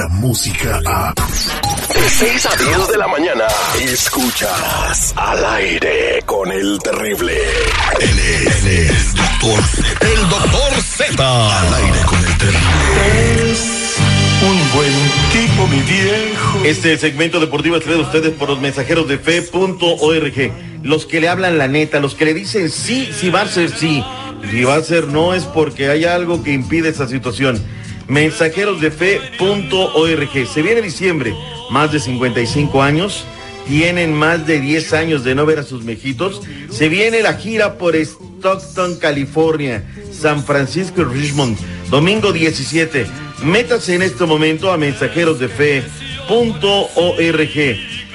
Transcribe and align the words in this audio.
la 0.00 0.08
música 0.08 0.80
a... 0.86 1.12
De 1.12 2.08
6 2.08 2.46
a 2.46 2.56
10 2.56 2.88
de 2.88 2.96
la 2.96 3.06
mañana, 3.06 3.44
escuchas 3.82 5.12
al 5.14 5.44
aire 5.44 6.22
con 6.24 6.50
el 6.50 6.78
terrible. 6.78 7.34
Él 8.00 8.18
es, 8.18 8.64
él 8.64 8.88
es 8.88 9.14
doctor 9.14 9.62
Z. 9.62 10.06
El 10.06 10.28
doctor 10.30 10.72
Z. 10.80 11.60
Al 11.60 11.74
aire 11.74 11.98
con 12.06 12.18
el 12.18 12.38
terrible. 12.38 13.54
Un 14.48 14.72
buen 14.74 14.92
tipo, 15.32 15.66
mi 15.66 15.80
viejo. 15.80 16.64
Este 16.64 16.96
segmento 16.96 17.38
deportivo 17.38 17.76
es 17.76 17.84
traído 17.84 18.02
a 18.02 18.06
ustedes 18.06 18.30
por 18.30 18.48
los 18.48 18.58
mensajeros 18.58 19.06
de 19.06 19.18
fe.org. 19.18 20.52
Los 20.82 21.04
que 21.04 21.20
le 21.20 21.28
hablan 21.28 21.58
la 21.58 21.68
neta, 21.68 22.00
los 22.00 22.14
que 22.14 22.24
le 22.24 22.32
dicen 22.32 22.70
sí, 22.70 23.10
sí 23.12 23.28
va 23.28 23.42
a 23.42 23.48
ser 23.48 23.68
sí. 23.70 24.02
Si 24.50 24.64
va 24.64 24.76
a 24.76 24.82
ser 24.82 25.08
no 25.08 25.34
es 25.34 25.44
porque 25.44 25.90
hay 25.90 26.06
algo 26.06 26.42
que 26.42 26.52
impide 26.52 26.88
esa 26.88 27.06
situación. 27.06 27.62
Mensajeros 28.10 28.80
de 28.80 28.90
fe.org. 28.90 30.48
Se 30.52 30.62
viene 30.62 30.82
diciembre, 30.82 31.32
más 31.70 31.92
de 31.92 32.00
55 32.00 32.82
años. 32.82 33.24
Tienen 33.68 34.12
más 34.12 34.48
de 34.48 34.60
10 34.60 34.92
años 34.94 35.22
de 35.22 35.36
no 35.36 35.46
ver 35.46 35.60
a 35.60 35.62
sus 35.62 35.84
mejitos. 35.84 36.42
Se 36.70 36.88
viene 36.88 37.22
la 37.22 37.34
gira 37.34 37.78
por 37.78 37.94
Stockton, 37.94 38.96
California, 38.96 39.84
San 40.10 40.42
Francisco 40.42 41.02
y 41.02 41.04
Richmond. 41.04 41.56
Domingo 41.88 42.32
17. 42.32 43.06
Métase 43.44 43.94
en 43.94 44.02
este 44.02 44.26
momento 44.26 44.72
a 44.72 44.76
mensajeros 44.76 45.38
de 45.38 45.46
fe.org 45.46 45.86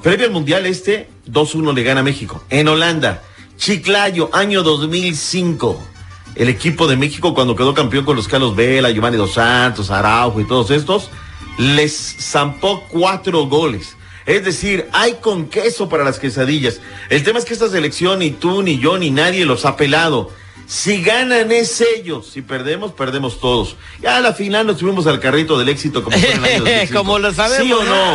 Previo 0.02 0.26
al 0.26 0.32
Mundial 0.32 0.66
este, 0.66 1.08
2-1 1.30 1.74
le 1.74 1.82
gana 1.84 2.02
México. 2.02 2.42
En 2.50 2.66
Holanda, 2.66 3.22
Chiclayo, 3.56 4.30
año 4.32 4.64
2005. 4.64 5.95
El 6.36 6.48
equipo 6.48 6.86
de 6.86 6.96
México 6.96 7.34
cuando 7.34 7.56
quedó 7.56 7.74
campeón 7.74 8.04
con 8.04 8.14
los 8.14 8.28
Carlos 8.28 8.54
Vela, 8.54 8.90
Giovanni 8.90 9.16
Dos 9.16 9.34
Santos, 9.34 9.90
Araujo 9.90 10.40
y 10.40 10.46
todos 10.46 10.70
estos, 10.70 11.10
les 11.58 12.16
zampó 12.20 12.84
cuatro 12.88 13.46
goles. 13.46 13.96
Es 14.26 14.44
decir, 14.44 14.88
hay 14.92 15.14
con 15.14 15.48
queso 15.48 15.88
para 15.88 16.04
las 16.04 16.18
quesadillas. 16.18 16.80
El 17.08 17.22
tema 17.22 17.38
es 17.38 17.44
que 17.44 17.54
esta 17.54 17.68
selección 17.68 18.18
ni 18.18 18.32
tú, 18.32 18.62
ni 18.62 18.78
yo, 18.78 18.98
ni 18.98 19.10
nadie 19.10 19.46
los 19.46 19.64
ha 19.64 19.76
pelado. 19.76 20.30
Si 20.66 21.00
ganan 21.00 21.52
es 21.52 21.80
ellos, 21.80 22.28
si 22.32 22.42
perdemos, 22.42 22.90
perdemos 22.92 23.40
todos. 23.40 23.76
Ya 24.02 24.16
a 24.16 24.20
la 24.20 24.32
final 24.32 24.66
nos 24.66 24.80
subimos 24.80 25.06
al 25.06 25.20
carrito 25.20 25.56
del 25.56 25.68
éxito 25.68 26.02
como 26.02 26.18
fue 26.18 26.32
en 26.32 26.38
el 26.38 26.44
año 26.44 26.58
2005. 26.64 26.98
Como 26.98 27.18
lo 27.20 27.32
sabemos. 27.32 27.64
¿Sí 27.64 27.72
o 27.72 27.84
no? 27.84 28.14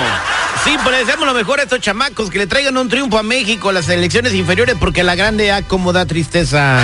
Sí, 0.65 0.75
pero 0.83 0.97
deseamos 0.97 1.25
lo 1.25 1.33
mejor 1.33 1.61
a 1.61 1.63
estos 1.63 1.79
chamacos, 1.79 2.29
que 2.29 2.39
le 2.39 2.47
traigan 2.47 2.77
un 2.77 2.89
triunfo 2.89 3.17
a 3.17 3.23
México, 3.23 3.71
las 3.71 3.87
elecciones 3.87 4.33
inferiores, 4.33 4.75
porque 4.79 5.01
la 5.03 5.15
grande 5.15 5.51
A 5.53 5.61
como 5.63 5.93
da 5.93 6.05
tristeza. 6.05 6.77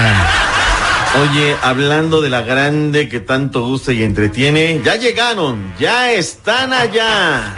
Oye, 1.22 1.56
hablando 1.64 2.22
de 2.22 2.30
la 2.30 2.42
grande 2.42 3.10
que 3.10 3.20
tanto 3.20 3.66
gusta 3.66 3.92
y 3.92 4.04
entretiene, 4.04 4.82
ya 4.84 4.96
llegaron, 4.98 5.74
ya 5.80 6.12
están 6.12 6.74
allá. 6.74 7.56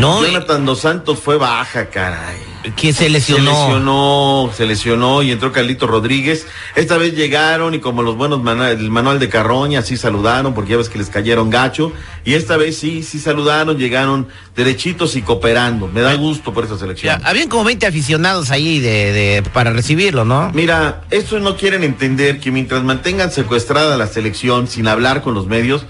No, 0.00 0.24
Jonathan 0.24 0.64
Dos 0.64 0.80
Santos 0.80 1.20
fue 1.20 1.36
baja, 1.36 1.88
caray. 1.88 2.51
Que 2.76 2.92
se 2.92 3.04
Se 3.04 3.08
lesionó. 3.10 3.50
lesionó, 3.50 4.50
se 4.56 4.66
lesionó 4.66 5.22
y 5.22 5.30
entró 5.32 5.50
Carlito 5.52 5.86
Rodríguez. 5.86 6.46
Esta 6.76 6.96
vez 6.96 7.14
llegaron 7.14 7.74
y 7.74 7.80
como 7.80 8.02
los 8.02 8.16
buenos 8.16 8.40
manu- 8.40 8.64
el 8.70 8.90
manual 8.90 9.18
de 9.18 9.28
Carroña, 9.28 9.82
sí 9.82 9.96
saludaron 9.96 10.54
porque 10.54 10.70
ya 10.72 10.76
ves 10.76 10.88
que 10.88 10.98
les 10.98 11.08
cayeron 11.08 11.50
gacho. 11.50 11.92
Y 12.24 12.34
esta 12.34 12.56
vez 12.56 12.76
sí, 12.78 13.02
sí 13.02 13.18
saludaron, 13.18 13.76
llegaron 13.78 14.28
derechitos 14.54 15.16
y 15.16 15.22
cooperando. 15.22 15.88
Me 15.88 16.00
da 16.02 16.14
gusto 16.14 16.52
por 16.52 16.64
esa 16.64 16.74
Ya, 16.74 16.78
selección. 16.80 17.20
habían 17.24 17.48
como 17.48 17.64
20 17.64 17.86
aficionados 17.86 18.50
ahí 18.50 18.78
de, 18.80 19.12
de- 19.12 19.42
para 19.52 19.70
recibirlo, 19.72 20.24
¿no? 20.24 20.50
Mira, 20.54 21.02
estos 21.10 21.42
no 21.42 21.56
quieren 21.56 21.82
entender 21.82 22.38
que 22.40 22.50
mientras 22.50 22.82
mantengan 22.84 23.30
secuestrada 23.32 23.96
la 23.96 24.06
selección 24.06 24.68
sin 24.68 24.86
hablar 24.88 25.22
con 25.22 25.34
los 25.34 25.46
medios, 25.46 25.84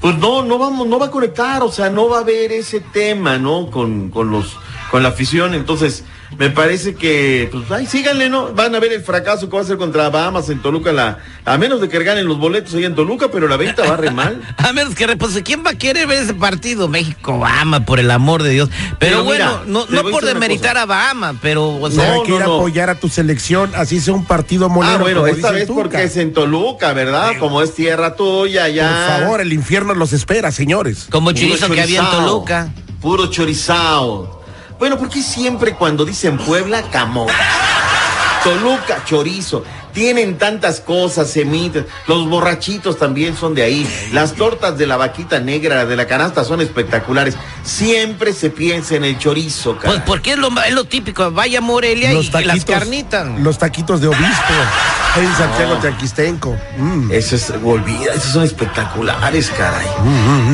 pues 0.00 0.16
no, 0.18 0.42
no 0.44 0.58
vamos, 0.58 0.86
no 0.88 0.98
va 0.98 1.06
a 1.06 1.10
conectar, 1.10 1.62
o 1.62 1.70
sea, 1.70 1.88
no 1.90 2.08
va 2.08 2.18
a 2.18 2.20
haber 2.22 2.50
ese 2.52 2.80
tema, 2.80 3.38
¿no? 3.38 3.70
Con, 3.70 4.10
con 4.10 4.30
los, 4.32 4.56
con 4.90 5.02
la 5.04 5.10
afición. 5.10 5.54
Entonces, 5.54 6.04
me 6.38 6.50
parece 6.50 6.94
que, 6.94 7.48
pues, 7.52 7.70
ay, 7.70 7.86
síganle, 7.86 8.28
¿no? 8.28 8.52
Van 8.52 8.74
a 8.74 8.80
ver 8.80 8.92
el 8.92 9.02
fracaso 9.02 9.48
que 9.48 9.56
va 9.56 9.62
a 9.62 9.66
ser 9.66 9.76
contra 9.76 10.08
Bahamas 10.10 10.48
en 10.48 10.60
Toluca, 10.60 10.92
la, 10.92 11.18
a 11.44 11.58
menos 11.58 11.80
de 11.80 11.88
que 11.88 12.02
ganen 12.02 12.26
los 12.26 12.38
boletos 12.38 12.74
ahí 12.74 12.84
en 12.84 12.94
Toluca, 12.94 13.28
pero 13.30 13.48
la 13.48 13.56
venta 13.56 13.84
va 13.88 13.96
re 13.96 14.10
mal. 14.10 14.40
A 14.56 14.72
menos 14.72 14.94
que 14.94 15.06
pues, 15.16 15.40
¿quién 15.44 15.64
va 15.64 15.70
a 15.70 15.74
querer 15.74 16.06
ver 16.06 16.22
ese 16.22 16.34
partido? 16.34 16.88
México, 16.88 17.38
Bahama, 17.38 17.84
por 17.84 17.98
el 18.00 18.10
amor 18.10 18.42
de 18.42 18.50
Dios. 18.50 18.70
Pero, 18.98 18.98
Pero 18.98 19.24
bueno, 19.24 19.60
mira, 19.64 19.86
no, 19.90 20.02
no 20.02 20.10
por 20.10 20.24
demeritar 20.24 20.78
a 20.78 20.86
Bahama, 20.86 21.34
pero, 21.42 21.68
o 21.80 21.90
sea, 21.90 22.08
No, 22.08 22.12
hay 22.14 22.22
que 22.22 22.30
no, 22.30 22.36
ir 22.36 22.42
a 22.42 22.46
no. 22.46 22.54
apoyar 22.56 22.90
a 22.90 22.94
tu 22.94 23.08
selección, 23.08 23.72
así 23.74 24.00
sea 24.00 24.14
un 24.14 24.24
partido 24.24 24.68
molero. 24.68 24.94
Ah, 24.94 25.02
bueno, 25.02 25.26
esta 25.26 25.50
vez 25.50 25.68
porque 25.68 26.02
es 26.04 26.16
en 26.16 26.32
Toluca, 26.32 26.92
¿verdad? 26.92 27.32
Como 27.38 27.62
es 27.62 27.74
tierra 27.74 28.14
tuya, 28.16 28.68
ya. 28.68 28.88
Por 29.16 29.22
favor, 29.24 29.40
el 29.40 29.52
infierno 29.52 29.94
los 29.94 30.12
espera, 30.12 30.50
señores. 30.52 31.06
como 31.10 31.32
chorizo 31.32 31.68
que 31.70 31.80
había 31.82 32.00
en 32.00 32.10
Toluca. 32.10 32.72
Puro 33.00 33.26
chorizao. 33.26 34.41
Bueno, 34.82 34.98
¿por 34.98 35.08
qué 35.08 35.22
siempre 35.22 35.76
cuando 35.76 36.04
dicen 36.04 36.36
Puebla, 36.38 36.82
camote? 36.90 37.32
Toluca, 38.42 39.04
chorizo. 39.04 39.62
Tienen 39.92 40.38
tantas 40.38 40.80
cosas, 40.80 41.30
semitas. 41.30 41.84
Los 42.06 42.28
borrachitos 42.28 42.98
también 42.98 43.36
son 43.36 43.54
de 43.54 43.62
ahí. 43.62 43.86
Las 44.12 44.34
tortas 44.34 44.78
de 44.78 44.86
la 44.86 44.96
vaquita 44.96 45.40
negra, 45.40 45.84
de 45.84 45.96
la 45.96 46.06
canasta, 46.06 46.44
son 46.44 46.60
espectaculares. 46.60 47.36
Siempre 47.62 48.32
se 48.32 48.50
piensa 48.50 48.94
en 48.96 49.04
el 49.04 49.18
chorizo, 49.18 49.76
Pues 49.76 49.94
cara. 49.94 50.04
porque 50.04 50.32
es 50.32 50.38
lo, 50.38 50.48
es 50.66 50.72
lo 50.72 50.84
típico, 50.84 51.30
vaya 51.30 51.60
Morelia 51.60 52.12
y 52.12 52.30
las 52.44 52.64
carnitas. 52.64 53.28
Los 53.40 53.58
taquitos 53.58 54.00
de 54.00 54.08
obispo 54.08 54.52
en 55.16 55.34
Santiago 55.36 55.76
Teaquistenco. 55.76 56.56
Mm. 56.78 57.10
Eso 57.12 57.36
es, 57.36 57.52
olvida, 57.62 58.14
esos 58.14 58.32
son 58.32 58.44
espectaculares, 58.44 59.50
caray. 59.50 59.86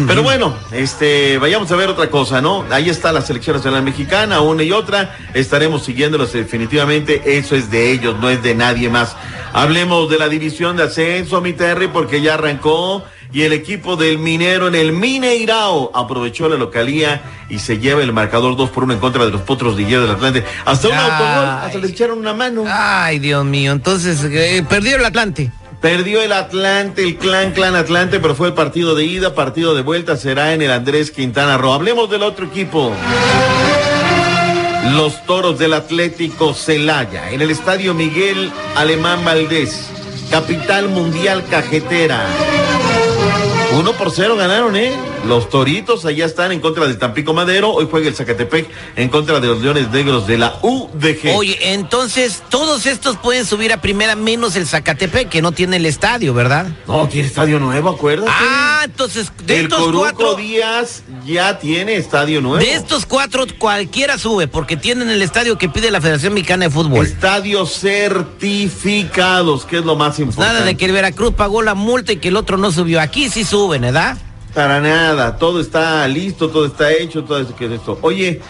Pero 0.07 0.23
bueno, 0.23 0.57
este, 0.73 1.39
vayamos 1.39 1.71
a 1.71 1.77
ver 1.77 1.89
otra 1.89 2.11
cosa, 2.11 2.41
¿no? 2.41 2.65
Ahí 2.71 2.91
está 2.91 3.13
la 3.13 3.23
selección 3.23 3.57
nacional 3.57 3.83
mexicana, 3.83 4.41
una 4.41 4.63
y 4.63 4.73
otra. 4.73 5.17
Estaremos 5.35 5.85
siguiéndolos 5.85 6.33
definitivamente. 6.33 7.39
Eso 7.39 7.55
es 7.57 7.71
de 7.71 7.93
ellos, 7.93 8.17
no 8.21 8.29
es 8.31 8.43
de 8.43 8.55
nadie 8.55 8.89
más. 8.89 9.17
Hablemos 9.53 10.09
de 10.11 10.19
la 10.19 10.29
división 10.29 10.77
de 10.77 10.85
ascenso, 10.85 11.41
mi 11.41 11.53
Terry, 11.53 11.89
porque 11.89 12.21
ya 12.21 12.35
arrancó. 12.35 13.05
Y 13.31 13.43
el 13.43 13.53
equipo 13.53 13.97
del 13.97 14.19
Minero 14.19 14.69
en 14.69 14.75
el 14.75 14.93
Mineirao 14.93 15.91
aprovechó 15.95 16.49
la 16.49 16.57
localía 16.57 17.21
y 17.51 17.59
se 17.59 17.79
lleva 17.79 18.03
el 18.03 18.13
marcador 18.15 18.57
2 18.57 18.71
por 18.71 18.85
1 18.85 18.95
en 18.95 19.01
contra 19.01 19.27
de 19.27 19.31
los 19.31 19.43
Potros 19.43 19.77
de 19.77 19.85
Hierro 19.85 20.03
del 20.03 20.13
Atlante. 20.13 20.45
Hasta 20.65 20.89
un 20.89 20.95
Ay. 20.95 21.01
autogol, 21.01 21.49
hasta 21.67 21.79
le 21.79 21.89
echaron 21.89 22.19
una 22.19 22.33
mano. 22.33 22.65
Ay, 22.67 23.19
Dios 23.19 23.45
mío, 23.45 23.73
entonces 23.73 24.25
eh, 24.25 24.65
perdió 24.67 24.97
el 24.97 25.05
Atlante. 25.05 25.51
Perdió 25.83 26.23
el 26.23 26.33
Atlante, 26.33 27.05
el 27.05 27.19
clan, 27.19 27.53
clan 27.53 27.77
Atlante, 27.77 28.19
pero 28.19 28.35
fue 28.35 28.49
el 28.49 28.55
partido 28.55 28.95
de 28.95 29.05
ida, 29.05 29.35
partido 29.35 29.75
de 29.75 29.83
vuelta 29.83 30.17
será 30.17 30.55
en 30.55 30.63
el 30.63 30.73
Andrés 30.73 31.11
Quintana 31.11 31.59
Roo. 31.59 31.73
Hablemos 31.75 32.11
del 32.11 32.23
otro 32.23 32.47
equipo. 32.47 32.93
Los 34.85 35.25
toros 35.27 35.59
del 35.59 35.75
Atlético 35.75 36.55
Celaya, 36.55 37.31
en 37.31 37.43
el 37.43 37.51
estadio 37.51 37.95
Miguel 37.95 38.51
Alemán 38.77 39.25
Valdés, 39.25 39.91
capital 40.31 40.89
mundial 40.89 41.45
cajetera. 41.51 42.25
Uno 43.79 43.93
por 43.93 44.11
cero 44.11 44.37
ganaron, 44.37 44.77
¿eh? 44.77 44.93
Los 45.27 45.51
Toritos 45.51 46.05
allá 46.07 46.25
están 46.25 46.53
en 46.53 46.61
contra 46.61 46.87
del 46.87 46.99
Tampico 46.99 47.35
Madero. 47.35 47.73
Hoy 47.73 47.87
juega 47.91 48.09
el 48.09 48.15
Zacatepec 48.15 48.69
en 48.97 49.09
contra 49.09 49.41
de 49.41 49.49
los 49.49 49.61
Leones 49.61 49.91
Negros 49.91 50.27
de 50.27 50.39
la 50.39 50.59
UDG. 50.63 51.37
Oye, 51.37 51.59
entonces 51.73 52.43
todos 52.49 52.87
estos 52.87 53.17
pueden 53.17 53.45
subir 53.45 53.73
a 53.73 53.81
primera 53.81 54.15
menos 54.15 54.57
el 54.57 54.67
Zacatepec, 54.67 55.29
que 55.29 55.43
no 55.43 55.53
tiene 55.53 55.77
el 55.77 55.87
estadio, 55.87 56.33
¿verdad? 56.33 56.69
No, 56.87 57.09
tiene 57.09 57.29
estadio 57.29 57.59
nuevo, 57.59 57.91
acuérdate. 57.91 58.31
Ah, 58.33 58.83
entonces 58.85 59.31
de 59.45 59.59
el 59.59 59.65
estos 59.65 59.81
Coruco 59.81 60.01
cuatro, 60.01 60.35
Díaz 60.37 61.03
ya 61.27 61.59
tiene 61.59 61.97
estadio 61.97 62.41
nuevo. 62.41 62.65
de 62.65 62.73
estos 62.73 63.05
cuatro 63.05 63.45
cualquiera 63.59 64.19
sube, 64.19 64.49
porque 64.49 64.77
tienen 64.77 65.11
el 65.11 65.21
estadio 65.21 65.59
que 65.59 65.69
pide 65.69 65.91
la 65.91 66.01
Federación 66.01 66.33
Mexicana 66.35 66.67
de 66.67 66.71
Fútbol. 66.71 67.05
Estadios 67.05 67.73
certificados, 67.73 69.65
que 69.65 69.79
es 69.79 69.85
lo 69.85 69.97
más 69.97 70.19
importante. 70.19 70.55
Nada 70.55 70.65
de 70.65 70.77
que 70.77 70.87
el 70.87 70.93
Veracruz 70.93 71.35
pagó 71.35 71.63
la 71.63 71.75
multa 71.75 72.13
y 72.13 72.17
que 72.17 72.29
el 72.29 72.37
otro 72.37 72.57
no 72.57 72.73
subió. 72.73 73.01
Aquí 73.01 73.29
sí 73.29 73.45
suben, 73.45 73.83
¿verdad? 73.83 74.17
Para 74.59 74.81
nada, 74.81 75.37
todo 75.37 75.61
está 75.61 76.09
listo, 76.09 76.49
todo 76.49 76.67
está 76.67 76.91
hecho, 76.93 77.23
todo 77.23 77.39
eso 77.39 77.55
que 77.55 77.67
es 77.67 77.71
esto. 77.71 77.97
Oye, 78.03 78.41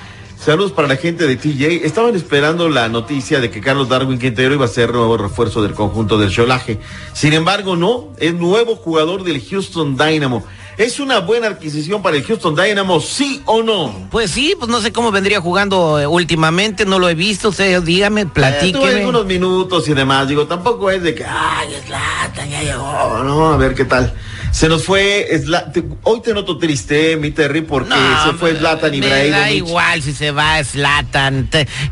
saludos 0.42 0.72
para 0.72 0.88
la 0.88 0.96
gente 0.96 1.26
de 1.26 1.36
TJ. 1.36 1.84
Estaban 1.84 2.16
esperando 2.16 2.70
la 2.70 2.88
noticia 2.88 3.40
de 3.40 3.50
que 3.50 3.60
Carlos 3.60 3.90
Darwin 3.90 4.18
Quintero 4.18 4.54
iba 4.54 4.64
a 4.64 4.68
ser 4.68 4.90
nuevo 4.94 5.18
refuerzo 5.18 5.60
del 5.60 5.74
conjunto 5.74 6.16
del 6.16 6.30
Cholaje. 6.30 6.78
Sin 7.12 7.34
embargo, 7.34 7.76
no, 7.76 8.08
es 8.16 8.32
nuevo 8.32 8.74
jugador 8.74 9.22
del 9.22 9.38
Houston 9.50 9.98
Dynamo. 9.98 10.46
¿Es 10.78 10.98
una 10.98 11.18
buena 11.18 11.48
adquisición 11.48 12.00
para 12.00 12.16
el 12.16 12.24
Houston 12.24 12.54
Dynamo, 12.56 13.00
sí 13.00 13.42
o 13.44 13.62
no? 13.62 14.08
Pues 14.10 14.30
sí, 14.30 14.54
pues 14.58 14.70
no 14.70 14.80
sé 14.80 14.92
cómo 14.92 15.10
vendría 15.10 15.42
jugando 15.42 16.00
eh, 16.00 16.06
últimamente, 16.06 16.86
no 16.86 16.98
lo 16.98 17.10
he 17.10 17.14
visto, 17.14 17.50
usted 17.50 17.82
dígame, 17.82 18.22
Eh, 18.22 18.26
platíqueme. 18.32 18.82
tuve 18.86 18.98
algunos 19.00 19.26
minutos 19.26 19.86
y 19.88 19.92
demás. 19.92 20.26
Digo, 20.26 20.46
tampoco 20.46 20.90
es 20.90 21.02
de 21.02 21.14
que, 21.14 21.26
ay, 21.26 21.74
es 21.74 21.86
lata, 21.90 22.46
ya 22.46 22.62
llegó. 22.62 23.22
No, 23.24 23.52
a 23.52 23.58
ver 23.58 23.74
qué 23.74 23.84
tal. 23.84 24.14
Se 24.50 24.68
nos 24.68 24.84
fue, 24.84 25.26
te- 25.72 25.84
hoy 26.02 26.20
te 26.20 26.34
noto 26.34 26.58
triste, 26.58 27.16
mi 27.16 27.30
Terry, 27.30 27.60
porque 27.60 27.94
se 28.24 28.32
fue 28.38 28.56
Zlatan 28.56 28.90
me 28.98 29.06
da 29.06 29.24
Ibrahimovic. 29.24 29.56
igual 29.68 30.02
si 30.02 30.12
se 30.12 30.30
va 30.32 30.62
Slatan, 30.64 31.48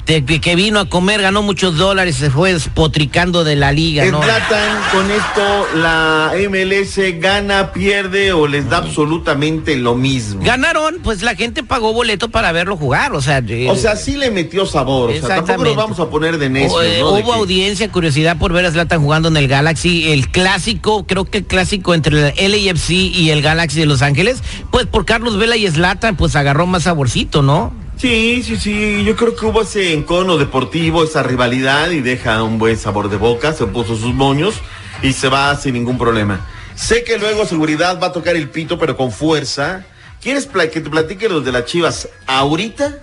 que 0.07 0.55
vino 0.57 0.81
a 0.81 0.89
comer, 0.89 1.23
ganó 1.23 1.43
muchos 1.43 1.77
dólares, 1.77 2.17
se 2.17 2.31
fue 2.31 2.53
despotricando 2.55 3.45
de 3.45 3.57
la 3.57 3.73
liga, 3.73 4.05
¿no? 4.07 4.23
Zlatan, 4.23 4.79
con 4.93 5.11
esto 5.11 5.67
la 5.77 6.33
MLS 6.49 6.99
gana, 7.21 7.73
pierde 7.73 8.33
o 8.33 8.47
les 8.49 8.69
da 8.69 8.79
absolutamente 8.79 9.77
lo 9.77 9.95
mismo. 9.95 10.43
Ganaron, 10.43 10.97
pues 11.05 11.23
la 11.23 11.35
gente 11.37 11.63
pagó 11.63 11.93
boleto 11.93 12.31
para 12.31 12.51
verlo 12.53 12.77
jugar, 12.77 13.13
o 13.13 13.21
sea, 13.23 13.39
eh, 13.47 13.69
O 13.71 13.77
sea, 13.77 13.95
sí 13.97 14.17
le 14.17 14.31
metió 14.31 14.67
sabor. 14.67 15.11
O 15.11 15.13
sea, 15.13 15.37
tampoco 15.37 15.65
nos 15.65 15.77
vamos 15.77 16.01
a 16.01 16.09
poner 16.11 16.39
de 16.39 16.49
necios, 16.49 16.73
o, 16.73 16.83
eh, 16.83 16.97
¿no? 17.01 17.13
De 17.13 17.23
hubo 17.23 17.33
que- 17.33 17.39
audiencia, 17.39 17.89
curiosidad 17.93 18.39
por 18.39 18.53
ver 18.53 18.65
a 18.67 18.71
Zlatan 18.73 19.01
jugando 19.03 19.29
en 19.29 19.37
el 19.37 19.47
Galaxy, 19.47 20.11
el 20.11 20.29
clásico, 20.31 21.07
creo 21.07 21.25
que 21.27 21.39
el 21.39 21.45
clásico 21.47 21.95
entre 21.95 22.31
el 22.37 22.46
LAFC 22.49 22.91
y 22.91 23.31
el 23.31 23.43
Galaxy 23.43 23.81
de 23.81 23.87
Los 23.87 24.03
Ángeles, 24.03 24.43
pues 24.71 24.87
por 24.87 25.05
Carlos 25.05 25.39
Vela 25.39 25.57
y 25.57 25.69
Zlatan, 25.69 26.17
pues 26.17 26.37
agarró 26.37 26.67
más 26.67 26.85
saborcito, 26.85 27.43
¿no? 27.43 27.73
Sí, 27.97 28.43
sí, 28.43 28.57
sí. 28.57 29.05
Yo 29.05 29.17
creo 29.17 29.35
que 29.35 29.47
hubo 29.47 29.63
ese 29.63 29.95
encono 29.95 30.37
deportivo, 30.37 31.03
esa 31.03 31.23
rivalidad 31.23 31.91
y 31.91 32.01
deja 32.01 32.43
un 32.43 32.59
buen 32.59 32.77
sabor 32.77 33.09
de 33.09 33.17
boca. 33.17 33.55
Se 33.55 33.67
puso 33.67 33.97
sus 33.97 34.15
moños 34.15 34.55
y 35.03 35.13
se 35.13 35.29
va 35.29 35.57
sin 35.57 35.75
ningún 35.75 35.97
problema. 35.97 36.47
Sé 36.75 37.05
que 37.05 37.19
luego 37.19 37.47
seguridad 37.47 37.99
va 38.01 38.09
a 38.09 38.13
tocar 38.13 38.37
el 38.37 38.51
pito, 38.51 38.79
pero 38.79 38.97
con 38.97 39.11
fuerza. 39.11 39.87
¿Quieres 40.21 40.47
que 40.47 40.81
te 40.81 40.91
platique 40.91 41.29
los 41.29 41.45
de 41.45 41.53
las 41.53 41.65
chivas 41.65 42.09
ahorita? 42.27 42.99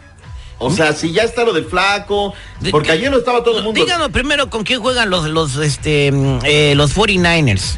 O 0.60 0.70
sea, 0.70 0.94
si 0.94 1.12
ya 1.12 1.24
está 1.24 1.44
lo 1.44 1.54
del 1.54 1.66
flaco, 1.66 2.34
porque 2.72 2.92
ayer 2.92 3.12
no 3.12 3.18
estaba 3.18 3.44
todo 3.44 3.58
el 3.58 3.64
mundo. 3.64 3.80
Díganos 3.80 4.10
primero 4.10 4.50
con 4.50 4.64
quién 4.64 4.80
juegan 4.80 5.10
los, 5.10 5.28
los, 5.28 5.58
este, 5.58 6.12
mm, 6.12 6.40
eh, 6.44 6.74
los 6.76 6.96
49ers. 6.96 7.78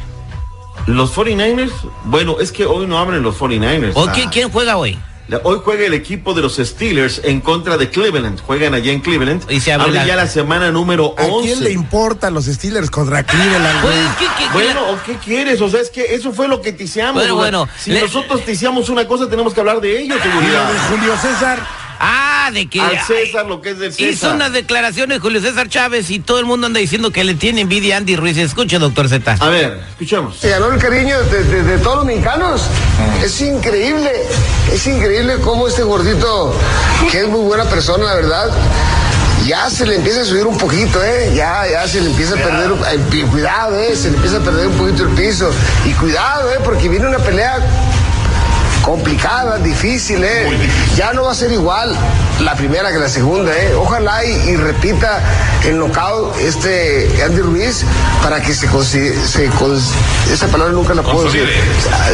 Los 0.86 1.12
49ers, 1.14 1.72
bueno, 2.04 2.36
es 2.40 2.52
que 2.52 2.64
hoy 2.64 2.86
no 2.86 2.98
abren 2.98 3.22
los 3.22 3.36
49ers. 3.36 3.92
¿O 3.94 4.06
Ah. 4.08 4.12
quién, 4.30 4.50
juega 4.50 4.76
hoy? 4.76 4.98
Hoy 5.42 5.58
juega 5.64 5.84
el 5.86 5.94
equipo 5.94 6.34
de 6.34 6.42
los 6.42 6.54
Steelers 6.56 7.20
en 7.24 7.40
contra 7.40 7.76
de 7.76 7.90
Cleveland. 7.90 8.40
Juegan 8.40 8.74
allá 8.74 8.92
en 8.92 9.00
Cleveland. 9.00 9.50
Y 9.50 9.58
se 9.58 9.72
abre 9.72 9.90
la- 9.90 10.06
ya 10.06 10.14
la 10.14 10.28
semana 10.28 10.70
número 10.70 11.16
¿A 11.18 11.24
11. 11.24 11.48
quién 11.48 11.64
le 11.64 11.72
importan 11.72 12.32
los 12.32 12.44
Steelers 12.44 12.88
contra 12.92 13.24
Cleveland, 13.24 13.80
Pues, 13.82 13.92
güey? 13.96 14.06
¿qué- 14.20 14.26
qué- 14.38 14.48
Bueno, 14.52 14.88
¿o 14.92 15.02
qué 15.04 15.16
quieres? 15.16 15.60
O 15.60 15.68
sea, 15.68 15.80
es 15.80 15.90
que 15.90 16.14
eso 16.14 16.32
fue 16.32 16.46
lo 16.46 16.60
que 16.62 16.72
ticiamos. 16.72 17.14
Bueno, 17.14 17.34
bueno, 17.34 17.68
Si 17.76 17.90
le- 17.90 18.02
nosotros 18.02 18.44
ticiamos 18.44 18.88
una 18.88 19.08
cosa, 19.08 19.28
tenemos 19.28 19.52
que 19.52 19.58
hablar 19.58 19.80
de 19.80 20.00
ello, 20.00 20.14
seguridad. 20.22 20.72
de 20.72 20.78
Julio 20.96 21.16
César. 21.20 21.58
Ah, 21.98 22.25
de 22.50 22.68
que 22.68 22.80
Al 22.80 22.98
César 23.00 23.46
lo 23.46 23.60
que 23.60 23.70
es 23.70 23.78
del 23.78 23.90
hizo 23.90 23.98
César. 23.98 24.34
unas 24.34 24.52
declaraciones 24.52 25.20
Julio 25.20 25.40
César 25.40 25.68
Chávez 25.68 26.10
y 26.10 26.18
todo 26.20 26.38
el 26.38 26.46
mundo 26.46 26.66
anda 26.66 26.80
diciendo 26.80 27.10
que 27.10 27.24
le 27.24 27.34
tiene 27.34 27.62
envidia 27.62 27.94
a 27.94 27.98
Andy 27.98 28.16
Ruiz. 28.16 28.36
Escuche, 28.36 28.78
doctor 28.78 29.08
Z. 29.08 29.36
A 29.40 29.48
ver, 29.48 29.80
escuchemos. 29.90 30.36
Se 30.38 30.48
ganó 30.50 30.70
el 30.72 30.78
cariño 30.80 31.20
de, 31.24 31.44
de- 31.44 31.62
de 31.62 31.78
todos 31.78 31.96
los 31.96 32.04
mexicanos. 32.06 32.62
Es 33.24 33.40
increíble, 33.40 34.10
es 34.72 34.86
increíble 34.86 35.36
cómo 35.42 35.68
este 35.68 35.82
gordito, 35.82 36.54
que 37.10 37.20
es 37.22 37.28
muy 37.28 37.40
buena 37.40 37.64
persona, 37.64 38.04
la 38.04 38.14
verdad, 38.14 38.50
ya 39.46 39.70
se 39.70 39.86
le 39.86 39.96
empieza 39.96 40.22
a 40.22 40.24
subir 40.24 40.44
un 40.46 40.58
poquito, 40.58 41.02
¿eh? 41.04 41.32
Ya, 41.34 41.64
ya 41.70 41.86
se 41.86 42.00
le 42.00 42.10
empieza 42.10 42.34
a 42.34 42.36
perder, 42.36 42.72
pi- 43.10 43.22
cuidado, 43.22 43.78
¿eh? 43.78 43.94
Se 43.94 44.10
le 44.10 44.16
empieza 44.16 44.38
a 44.38 44.40
perder 44.40 44.66
un 44.66 44.76
poquito 44.76 45.04
el 45.04 45.10
piso. 45.10 45.50
Y 45.84 45.92
cuidado, 45.92 46.50
¿eh? 46.52 46.56
Porque 46.64 46.88
viene 46.88 47.06
una 47.06 47.18
pelea 47.18 47.58
complicada, 48.86 49.58
difícil, 49.58 50.22
¿eh? 50.22 50.46
Ya 50.96 51.12
no 51.12 51.24
va 51.24 51.32
a 51.32 51.34
ser 51.34 51.50
igual 51.50 51.92
la 52.40 52.54
primera 52.54 52.92
que 52.92 52.98
la 52.98 53.08
segunda, 53.08 53.52
¿eh? 53.52 53.74
Ojalá 53.74 54.24
y, 54.24 54.30
y 54.50 54.56
repita 54.56 55.20
el 55.64 55.76
knockout 55.78 56.36
este 56.38 57.08
Andy 57.24 57.40
Ruiz 57.42 57.84
para 58.22 58.40
que 58.40 58.54
se 58.54 58.68
consi- 58.68 59.12
se 59.24 59.50
cons- 59.50 59.90
esa 60.32 60.46
palabra 60.46 60.72
nunca 60.72 60.94
la 60.94 61.02
puedo 61.02 61.24
decir. 61.24 61.48
Ah, 61.92 62.10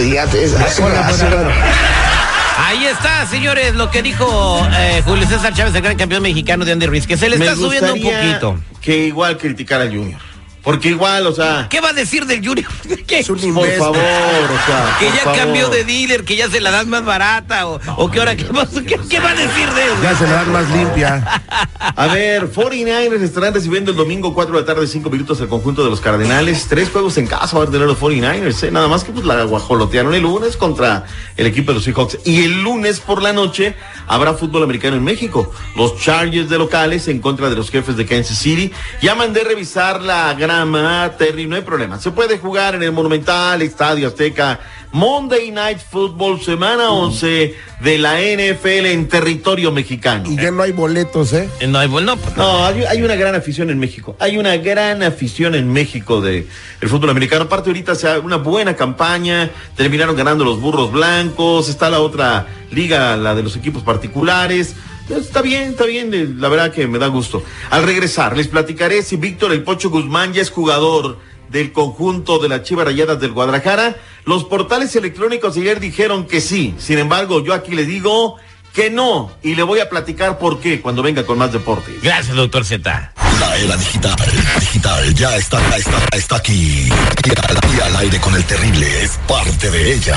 Ahí 2.68 2.86
está, 2.86 3.26
señores, 3.26 3.74
lo 3.74 3.90
que 3.90 4.02
dijo 4.02 4.66
eh, 4.72 5.02
Julio 5.04 5.26
César 5.28 5.52
Chávez, 5.52 5.74
el 5.74 5.82
gran 5.82 5.96
campeón 5.96 6.22
mexicano 6.22 6.64
de 6.64 6.72
Andy 6.72 6.86
Ruiz, 6.86 7.06
que 7.06 7.18
se 7.18 7.28
le 7.28 7.36
Me 7.36 7.44
está 7.46 7.56
subiendo 7.56 7.92
un 7.92 8.00
poquito. 8.02 8.56
Que 8.80 8.96
igual 9.08 9.36
criticar 9.36 9.80
al 9.82 9.88
Junior. 9.90 10.20
Porque 10.62 10.90
igual, 10.90 11.26
o 11.26 11.32
sea, 11.34 11.66
¿Qué 11.68 11.80
va 11.80 11.88
a 11.88 11.92
decir 11.92 12.24
del 12.26 12.46
Junior? 12.46 12.70
¿Qué? 13.06 13.18
Es 13.18 13.30
un 13.30 13.54
por 13.54 13.68
favor, 13.72 13.96
o 13.96 14.66
sea. 14.66 14.96
Que 15.00 15.06
ya 15.06 15.24
favor. 15.24 15.38
cambió 15.38 15.68
de 15.68 15.84
dealer, 15.84 16.24
que 16.24 16.36
ya 16.36 16.48
se 16.48 16.60
la 16.60 16.70
das 16.70 16.86
más 16.86 17.04
barata, 17.04 17.66
o, 17.66 17.80
o 17.96 18.10
que 18.10 18.20
ahora, 18.20 18.36
¿qué, 18.36 18.44
pasó? 18.44 18.82
¿Qué, 18.82 18.98
qué 19.08 19.20
va 19.20 19.30
a 19.30 19.34
decir 19.34 19.68
de 19.70 19.84
él? 19.84 19.90
Ya 20.02 20.16
se 20.16 20.24
le 20.24 20.32
dan 20.32 20.52
más 20.52 20.70
limpia. 20.70 21.42
A 21.96 22.06
ver, 22.06 22.50
49ers 22.50 23.22
estarán 23.22 23.52
recibiendo 23.52 23.90
el 23.90 23.96
domingo 23.96 24.32
4 24.34 24.54
de 24.54 24.60
la 24.60 24.66
tarde, 24.66 24.86
5 24.86 25.10
minutos 25.10 25.40
el 25.40 25.48
conjunto 25.48 25.82
de 25.82 25.90
los 25.90 26.00
Cardenales. 26.00 26.66
Tres 26.68 26.88
juegos 26.90 27.18
en 27.18 27.26
casa 27.26 27.58
van 27.58 27.68
a 27.68 27.70
tener 27.70 27.86
los 27.86 27.98
49ers, 27.98 28.62
¿eh? 28.68 28.70
Nada 28.70 28.86
más 28.88 29.02
que 29.02 29.12
pues 29.12 29.24
la 29.24 29.42
guajolotearon 29.44 30.14
el 30.14 30.22
lunes 30.22 30.56
contra 30.56 31.04
el 31.36 31.46
equipo 31.46 31.72
de 31.72 31.74
los 31.74 31.84
Seahawks. 31.84 32.18
Y 32.24 32.44
el 32.44 32.62
lunes 32.62 33.00
por 33.00 33.20
la 33.20 33.32
noche 33.32 33.74
habrá 34.06 34.34
fútbol 34.34 34.62
americano 34.62 34.96
en 34.96 35.04
México. 35.04 35.52
Los 35.76 35.98
Chargers 35.98 36.48
de 36.48 36.58
locales 36.58 37.08
en 37.08 37.20
contra 37.20 37.50
de 37.50 37.56
los 37.56 37.70
jefes 37.70 37.96
de 37.96 38.06
Kansas 38.06 38.38
City. 38.38 38.72
Ya 39.02 39.14
mandé 39.14 39.42
revisar 39.42 40.00
la 40.02 40.32
grama, 40.56 41.10
Terry, 41.16 41.46
no 41.46 41.56
hay 41.56 41.62
problema. 41.62 41.98
Se 41.98 42.10
puede 42.10 42.38
jugar 42.38 42.74
en 42.74 42.82
el 42.82 42.92
Monumental, 42.92 43.62
Estadio 43.62 44.08
Azteca. 44.08 44.60
Monday 44.92 45.50
Night 45.50 45.78
Football, 45.78 46.42
semana 46.42 46.90
11 46.90 47.54
de 47.80 47.98
la 47.98 48.20
NFL 48.20 48.84
en 48.92 49.08
territorio 49.08 49.72
mexicano. 49.72 50.30
Y 50.30 50.36
ya 50.36 50.50
no 50.50 50.62
hay 50.62 50.72
boletos, 50.72 51.32
¿eh? 51.32 51.48
No, 51.66 51.78
hay- 51.78 51.88
pues, 51.88 52.04
No, 52.36 52.66
hay, 52.66 52.84
hay 52.84 53.02
una 53.02 53.14
gran 53.14 53.34
afición 53.34 53.70
en 53.70 53.78
México. 53.78 54.14
Hay 54.20 54.36
una 54.36 54.58
gran 54.58 55.02
afición 55.02 55.54
en 55.54 55.72
México 55.72 56.20
de 56.20 56.46
el 56.82 56.88
fútbol 56.90 57.08
americano. 57.08 57.44
Aparte 57.44 57.70
ahorita 57.70 57.94
se 57.94 58.06
ha 58.10 58.18
una 58.18 58.36
buena 58.36 58.76
campaña. 58.76 59.48
Terminaron 59.76 60.14
ganando 60.14 60.44
los 60.44 60.60
burros 60.60 60.92
blancos. 60.92 61.70
Está 61.70 61.88
la 61.88 62.00
otra 62.00 62.46
liga, 62.70 63.16
la 63.16 63.34
de 63.34 63.42
los 63.42 63.56
equipos 63.56 63.82
particulares. 63.82 64.74
Está 65.10 65.42
bien, 65.42 65.70
está 65.70 65.84
bien. 65.84 66.12
eh, 66.14 66.28
La 66.36 66.48
verdad 66.48 66.72
que 66.72 66.86
me 66.86 66.98
da 66.98 67.06
gusto. 67.08 67.42
Al 67.70 67.82
regresar, 67.84 68.36
les 68.36 68.48
platicaré 68.48 69.02
si 69.02 69.16
Víctor 69.16 69.52
El 69.52 69.62
Pocho 69.62 69.90
Guzmán 69.90 70.32
ya 70.32 70.42
es 70.42 70.50
jugador 70.50 71.18
del 71.50 71.72
conjunto 71.72 72.38
de 72.38 72.48
las 72.48 72.62
Chivas 72.62 72.86
Rayadas 72.86 73.20
del 73.20 73.32
Guadalajara. 73.32 73.96
Los 74.24 74.44
portales 74.44 74.94
electrónicos 74.96 75.56
ayer 75.56 75.80
dijeron 75.80 76.26
que 76.26 76.40
sí. 76.40 76.74
Sin 76.78 76.98
embargo, 76.98 77.44
yo 77.44 77.52
aquí 77.52 77.74
le 77.74 77.84
digo 77.84 78.36
que 78.72 78.88
no. 78.90 79.30
Y 79.42 79.54
le 79.54 79.62
voy 79.62 79.80
a 79.80 79.90
platicar 79.90 80.38
por 80.38 80.60
qué 80.60 80.80
cuando 80.80 81.02
venga 81.02 81.24
con 81.26 81.36
más 81.38 81.52
deportes. 81.52 82.00
gracias, 82.02 82.34
doctor 82.34 82.64
Z. 82.64 83.12
La 83.42 83.56
era 83.56 83.76
digital, 83.76 84.16
digital, 84.60 85.14
ya 85.14 85.36
está, 85.36 85.58
está, 85.76 86.16
está 86.16 86.36
aquí. 86.36 86.88
Y 87.24 87.30
al, 87.30 87.76
y 87.76 87.80
al 87.80 87.96
aire 87.96 88.20
con 88.20 88.36
el 88.36 88.44
terrible 88.44 88.86
es 89.02 89.18
parte 89.26 89.68
de 89.68 89.94
ella. 89.94 90.16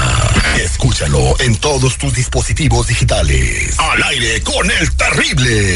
Escúchalo 0.64 1.36
en 1.40 1.56
todos 1.56 1.98
tus 1.98 2.14
dispositivos 2.14 2.86
digitales. 2.86 3.80
Al 3.80 4.04
aire 4.04 4.42
con 4.44 4.70
el 4.70 4.96
terrible. 4.96 5.76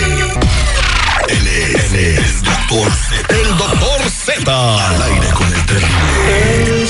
Él 1.28 1.48
es, 1.48 1.92
él 1.92 1.96
es 1.96 2.44
Doctor 2.44 2.92
Z. 2.92 3.36
El 3.36 3.58
Doctor 3.58 4.02
Z. 4.12 4.88
Al 4.88 5.02
aire 5.02 5.28
con 5.34 5.48
el 5.48 5.66
terrible. 5.66 6.86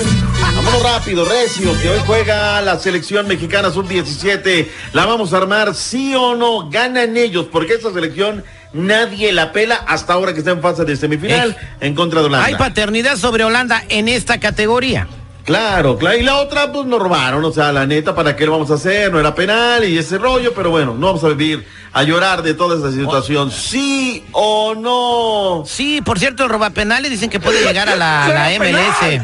Vámonos 0.55 0.83
rápido, 0.83 1.25
Recio, 1.25 1.73
que 1.81 1.89
hoy 1.91 1.99
juega 2.07 2.61
la 2.63 2.79
selección 2.79 3.27
mexicana 3.27 3.71
sub-17. 3.71 4.69
La 4.93 5.07
vamos 5.07 5.33
a 5.33 5.39
armar, 5.39 5.75
sí 5.75 6.15
o 6.15 6.37
no. 6.37 6.69
Ganan 6.71 7.17
ellos, 7.17 7.47
porque 7.51 7.73
esta 7.75 7.93
selección 7.93 8.45
nadie 8.73 9.33
la 9.33 9.51
pela 9.53 9.77
hasta 9.87 10.13
ahora 10.13 10.33
que 10.33 10.39
está 10.41 10.51
en 10.53 10.61
fase 10.61 10.85
de 10.85 10.97
semifinal 10.97 11.57
en 11.81 11.95
contra 11.95 12.21
de 12.21 12.27
Holanda. 12.27 12.47
Hay 12.47 12.57
paternidad 12.57 13.17
sobre 13.17 13.45
Holanda 13.45 13.83
en 13.89 14.09
esta 14.09 14.39
categoría. 14.39 15.09
Claro, 15.47 15.97
claro. 15.97 16.19
Y 16.19 16.23
la 16.25 16.39
otra, 16.39 16.73
pues 16.73 16.87
nos 16.87 17.01
robaron. 17.01 17.45
O 17.45 17.53
sea, 17.53 17.73
la 17.73 17.87
neta, 17.87 18.15
¿para 18.17 18.35
qué 18.35 18.45
lo 18.45 18.53
vamos 18.53 18.71
a 18.73 18.75
hacer? 18.75 19.13
No 19.13 19.21
era 19.21 19.33
penal 19.33 19.85
y 19.85 19.97
ese 19.97 20.19
rollo, 20.19 20.53
pero 20.53 20.71
bueno, 20.71 20.95
no 20.95 21.07
vamos 21.07 21.23
a 21.23 21.29
vivir 21.29 21.65
a 21.93 22.03
llorar 22.03 22.43
de 22.43 22.53
toda 22.53 22.77
esa 22.77 22.91
situación. 22.91 23.53
¿Sí 23.53 24.25
o 24.33 24.75
no? 24.75 25.65
Sí, 25.65 26.03
por 26.03 26.19
cierto, 26.19 26.43
el 26.43 26.51
robapenales 26.51 27.13
dicen 27.13 27.31
que 27.31 27.39
puede 27.39 27.65
llegar 27.65 27.89
a 27.89 27.95
la, 27.95 28.29
la 28.35 28.51
MLS. 28.59 29.23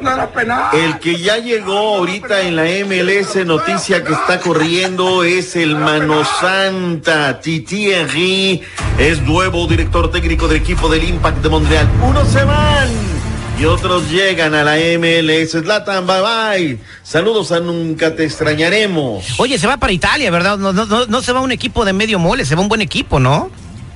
No 0.00 0.12
era 0.12 0.30
penal. 0.30 0.74
El 0.74 0.98
que 1.00 1.18
ya 1.20 1.36
llegó 1.36 1.96
ahorita 1.96 2.40
en 2.40 2.56
la 2.56 2.64
MLS, 2.64 3.44
noticia 3.46 4.04
que 4.04 4.14
está 4.14 4.40
corriendo, 4.40 5.22
es 5.22 5.54
el 5.54 5.76
Mano 5.76 6.22
Santa. 6.40 7.40
Titi 7.40 7.92
Henry 7.92 8.62
es 8.98 9.20
nuevo 9.20 9.66
director 9.66 10.10
técnico 10.10 10.48
del 10.48 10.58
equipo 10.62 10.88
del 10.88 11.04
Impact 11.04 11.38
de 11.38 11.48
Montreal. 11.50 11.88
Unos 12.02 12.28
se 12.28 12.42
van 12.44 13.15
y 13.58 13.64
otros 13.64 14.10
llegan 14.10 14.54
a 14.54 14.62
la 14.62 14.76
MLS. 14.76 15.52
Zlatan, 15.52 16.06
bye 16.06 16.20
bye. 16.20 16.78
Saludos 17.02 17.52
a 17.52 17.60
Nunca 17.60 18.14
Te 18.14 18.24
Extrañaremos. 18.24 19.38
Oye, 19.38 19.58
se 19.58 19.66
va 19.66 19.76
para 19.78 19.92
Italia, 19.92 20.30
¿verdad? 20.30 20.58
No, 20.58 20.72
no, 20.72 20.86
no, 20.86 21.06
no 21.06 21.22
se 21.22 21.32
va 21.32 21.40
un 21.40 21.52
equipo 21.52 21.84
de 21.84 21.92
medio 21.92 22.18
mole, 22.18 22.44
se 22.44 22.54
va 22.54 22.62
un 22.62 22.68
buen 22.68 22.82
equipo, 22.82 23.18
¿no? 23.18 23.50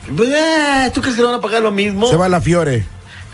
Eh, 0.09 0.90
¿Tú 0.95 1.00
crees 1.00 1.17
que 1.17 1.23
le 1.23 1.29
van 1.29 1.37
a 1.37 1.40
pagar 1.40 1.62
lo 1.62 1.71
mismo? 1.71 2.07
Se 2.09 2.17
va 2.17 2.26
a 2.26 2.29
la 2.29 2.40
Fiore. 2.40 2.85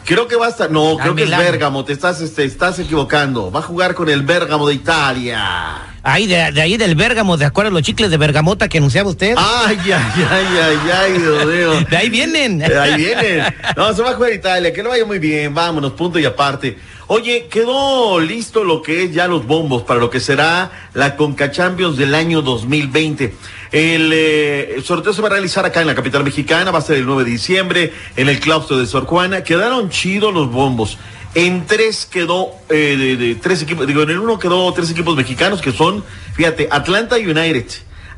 Creo 0.06 0.28
que 0.28 0.36
va 0.36 0.46
a 0.46 0.50
estar. 0.50 0.70
No, 0.70 0.96
creo 0.96 1.14
que 1.16 1.24
es. 1.24 1.30
Bérgamo. 1.30 1.84
Te 1.84 1.92
estás, 1.92 2.20
este, 2.20 2.44
estás 2.44 2.78
equivocando. 2.78 3.50
Va 3.50 3.58
a 3.58 3.62
jugar 3.62 3.94
con 3.94 4.08
el 4.08 4.22
Bérgamo 4.22 4.68
de 4.68 4.74
Italia. 4.74 5.82
Ahí, 6.04 6.28
de, 6.28 6.52
de 6.52 6.60
ahí 6.60 6.76
del 6.76 6.94
Bérgamo, 6.94 7.36
¿de 7.36 7.44
acuerdo? 7.44 7.72
Los 7.72 7.82
chicles 7.82 8.10
de 8.12 8.16
bergamota 8.16 8.68
que 8.68 8.78
anunciaba 8.78 9.10
usted. 9.10 9.34
Ay, 9.36 9.76
ay, 9.84 9.92
ay, 9.92 10.46
ay, 10.62 10.90
ay, 10.94 11.12
Dios 11.18 11.46
mío. 11.46 11.86
De 11.90 11.96
ahí 11.96 12.08
vienen. 12.08 12.58
De 12.58 12.78
ahí 12.78 12.94
vienen. 12.94 13.52
No, 13.76 13.92
se 13.92 14.02
va 14.02 14.10
a 14.10 14.14
jugar 14.14 14.32
Italia. 14.32 14.72
Que 14.72 14.84
lo 14.84 14.90
vaya 14.90 15.04
muy 15.04 15.18
bien. 15.18 15.52
Vámonos, 15.52 15.92
punto 15.92 16.20
y 16.20 16.24
aparte. 16.24 16.78
Oye, 17.08 17.46
quedó 17.48 18.18
listo 18.18 18.64
lo 18.64 18.82
que 18.82 19.04
es 19.04 19.14
ya 19.14 19.28
los 19.28 19.46
bombos 19.46 19.84
para 19.84 20.00
lo 20.00 20.10
que 20.10 20.18
será 20.18 20.72
la 20.92 21.14
Conca 21.14 21.52
Champions 21.52 21.96
del 21.96 22.16
año 22.16 22.42
2020. 22.42 23.32
El, 23.70 24.12
eh, 24.12 24.74
el 24.74 24.82
sorteo 24.82 25.12
se 25.12 25.22
va 25.22 25.28
a 25.28 25.30
realizar 25.30 25.64
acá 25.64 25.80
en 25.80 25.86
la 25.86 25.94
capital 25.94 26.24
mexicana, 26.24 26.72
va 26.72 26.80
a 26.80 26.82
ser 26.82 26.96
el 26.96 27.06
9 27.06 27.22
de 27.22 27.30
diciembre 27.30 27.92
en 28.16 28.28
el 28.28 28.40
claustro 28.40 28.76
de 28.76 28.86
Sor 28.86 29.06
Juana. 29.06 29.44
Quedaron 29.44 29.88
chidos 29.88 30.34
los 30.34 30.50
bombos. 30.50 30.98
En 31.36 31.66
tres 31.66 32.06
quedó, 32.06 32.50
eh, 32.70 33.16
de, 33.16 33.34
tres 33.36 33.62
equipos, 33.62 33.86
digo, 33.86 34.02
en 34.02 34.10
el 34.10 34.18
uno 34.18 34.40
quedó 34.40 34.72
tres 34.72 34.90
equipos 34.90 35.14
mexicanos 35.14 35.60
que 35.60 35.70
son, 35.70 36.02
fíjate, 36.34 36.66
Atlanta 36.72 37.16
United, 37.16 37.66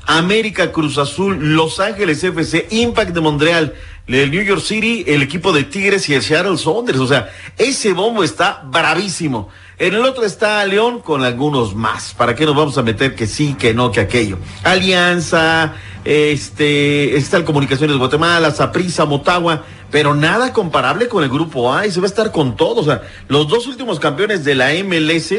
América 0.07 0.73
Cruz 0.73 0.97
Azul, 0.97 1.37
Los 1.55 1.79
Ángeles 1.79 2.25
FC, 2.25 2.69
Impact 2.71 3.11
de 3.11 3.21
Montreal, 3.21 3.75
el 4.09 4.31
New 4.31 4.43
York 4.43 4.63
City, 4.63 5.05
el 5.07 5.23
equipo 5.23 5.53
de 5.53 5.65
Tigres 5.65 6.09
y 6.09 6.15
el 6.15 6.23
Seattle 6.23 6.57
Sounders. 6.57 6.99
O 6.99 7.07
sea, 7.07 7.31
ese 7.59 7.93
bombo 7.93 8.25
está 8.25 8.63
bravísimo. 8.65 9.51
En 9.79 9.95
el 9.95 10.05
otro 10.05 10.25
está 10.25 10.65
León 10.65 11.01
con 11.01 11.23
algunos 11.23 11.75
más. 11.75 12.15
¿Para 12.15 12.35
qué 12.35 12.45
nos 12.45 12.57
vamos 12.57 12.77
a 12.79 12.83
meter 12.83 13.15
que 13.15 13.27
sí, 13.27 13.55
que 13.55 13.75
no, 13.75 13.93
que 13.93 14.01
aquello? 14.01 14.39
Alianza, 14.65 15.75
este, 16.05 17.17
está 17.17 17.45
Comunicaciones 17.45 17.95
de 17.95 17.99
Guatemala, 17.99 18.51
Saprissa, 18.51 19.05
Motagua, 19.05 19.65
pero 19.91 20.15
nada 20.15 20.53
comparable 20.53 21.07
con 21.07 21.23
el 21.23 21.29
grupo 21.29 21.73
A 21.73 21.87
y 21.87 21.93
se 21.93 22.01
va 22.01 22.07
a 22.07 22.09
estar 22.09 22.33
con 22.33 22.57
todo. 22.57 22.81
O 22.81 22.85
sea, 22.85 23.03
los 23.29 23.47
dos 23.47 23.69
últimos 23.69 24.01
campeones 24.01 24.43
de 24.45 24.55
la 24.57 24.71
MLS 24.83 25.33